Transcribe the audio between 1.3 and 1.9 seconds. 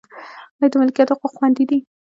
خوندي دي؟